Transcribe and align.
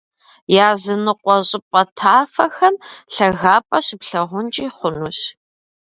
Языныкъуэ 0.69 1.35
щӀыпӀэ 1.47 1.81
тафэхэм 1.97 2.75
лъагапӀэ 3.13 3.79
щыплъагъункӀи 3.85 4.67
хъунущ. 4.75 5.19